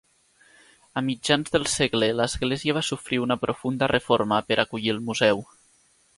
A 1.01 1.03
mitjans 1.09 1.53
del 1.55 1.67
segle 1.73 2.09
l'Església 2.21 2.77
va 2.79 2.85
sofrir 2.89 3.21
una 3.27 3.39
profunda 3.45 3.91
reforma 3.93 4.41
per 4.51 4.59
acollir 4.65 4.95
el 4.97 5.05
Museu. 5.13 5.47